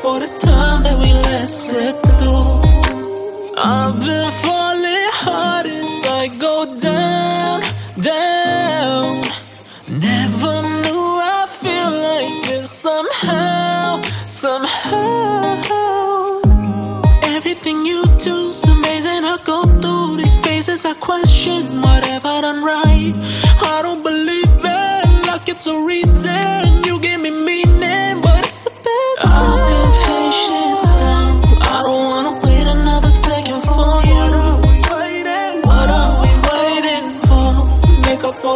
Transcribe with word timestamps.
this 0.00 0.40
time 0.40 0.82
that 0.82 0.98
we 0.98 1.12
let 1.12 1.48
slip 1.48 2.00
through. 2.18 2.62
I've 3.56 3.98
been 4.00 4.32
falling 4.42 5.10
hard 5.22 5.66
as 5.66 6.06
I 6.06 6.28
go 6.38 6.78
down, 6.78 7.62
down. 8.00 9.22
Never 9.88 10.62
knew 10.82 11.06
I 11.20 11.46
feel 11.48 11.90
like 11.90 12.46
this 12.46 12.70
somehow, 12.70 14.02
somehow. 14.26 15.60
Everything 17.24 17.84
you 17.84 18.04
do's 18.18 18.64
amazing. 18.64 19.24
I 19.24 19.38
go 19.44 19.64
through 19.80 20.16
these 20.16 20.36
phases. 20.44 20.84
I 20.84 20.94
question 20.94 21.82
whatever 21.82 22.40
done 22.40 22.62
right. 22.64 23.14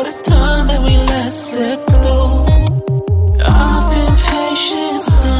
For 0.07 0.13
this 0.13 0.23
time 0.23 0.69
that 0.69 0.81
we 0.83 0.97
let 0.97 1.33
slip 1.33 1.85
through. 1.89 2.47
I've 3.45 3.89
been 3.91 4.15
patient, 4.31 5.03
so 5.03 5.33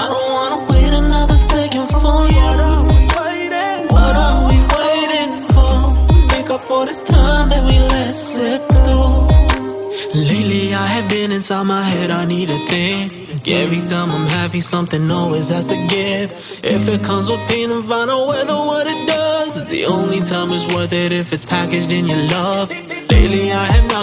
I 0.00 0.04
don't 0.12 0.30
wanna 0.36 0.72
wait 0.72 0.92
another 0.94 1.36
second 1.36 1.88
for 2.00 2.20
you. 2.36 2.50
What 3.94 4.14
are 4.24 4.48
we 4.48 4.58
waiting 4.76 5.46
for? 5.52 5.74
Make 6.32 6.48
up 6.48 6.62
for 6.62 6.86
this 6.86 7.02
time 7.04 7.50
that 7.50 7.62
we 7.68 7.78
let 7.78 8.14
slip 8.14 8.66
through. 8.70 9.28
Lately, 10.14 10.74
I 10.74 10.86
have 10.86 11.10
been 11.10 11.30
inside 11.30 11.64
my 11.64 11.82
head, 11.82 12.10
I 12.10 12.24
need 12.24 12.48
a 12.48 12.58
thing. 12.72 13.10
Every 13.46 13.82
time 13.82 14.10
I'm 14.10 14.26
happy, 14.26 14.62
something 14.62 15.10
always 15.10 15.50
has 15.50 15.66
to 15.66 15.76
give. 15.86 16.32
If 16.62 16.88
it 16.88 17.04
comes 17.04 17.28
with 17.28 17.40
pain, 17.48 17.68
then 17.68 17.82
find 17.82 18.10
out 18.10 18.26
whether 18.26 18.54
what 18.54 18.86
it 18.86 19.06
does. 19.06 19.66
The 19.68 19.84
only 19.84 20.22
time 20.22 20.48
it's 20.50 20.66
worth 20.74 20.94
it 20.94 21.12
if 21.12 21.34
it's 21.34 21.44
packaged 21.44 21.92
in 21.92 22.08
your 22.08 22.24
love 22.38 22.70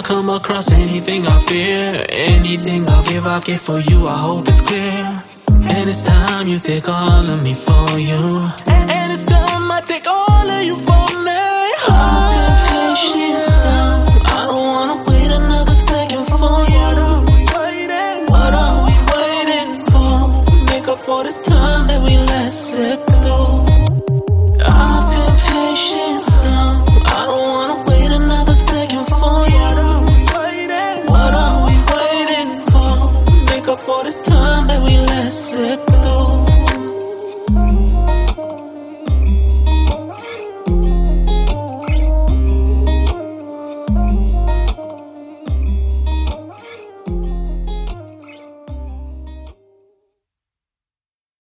come 0.06 0.30
across 0.30 0.70
anything 0.70 1.26
I 1.26 1.40
fear. 1.40 2.06
Anything 2.10 2.88
I'll 2.88 3.02
give, 3.02 3.26
I'll 3.26 3.40
give 3.40 3.60
for 3.60 3.80
you, 3.80 4.06
I 4.06 4.18
hope 4.18 4.46
it's 4.48 4.60
clear. 4.60 5.22
And 5.48 5.90
it's 5.90 6.04
time 6.04 6.46
you 6.46 6.60
take 6.60 6.88
all 6.88 7.28
of 7.28 7.42
me 7.42 7.54
for 7.54 7.98
you. 7.98 8.48
And 8.66 9.12
it's 9.12 9.24
time 9.24 9.68
I 9.68 9.80
take 9.84 10.06
all 10.06 10.48
of 10.48 10.62
you 10.62 10.76
for 10.76 11.06
me. 11.26 11.42
I've 11.88 12.30
been 12.30 12.54
patient, 12.70 13.42
so 13.60 13.68
um, 13.68 14.06
I 14.36 14.40
don't 14.46 14.66
wanna 14.74 14.96
wait 15.10 15.30
another 15.42 15.74
second 15.74 16.24
for 16.38 16.58
you. 16.74 16.86
What 18.32 18.52
are 18.62 18.76
we 18.86 18.94
waiting 19.12 19.84
for? 19.90 20.14
Make 20.70 20.86
up 20.86 21.00
for 21.00 21.24
this 21.24 21.44
time 21.44 21.88
that 21.88 22.00
we. 22.00 22.16
todo. 36.06 36.45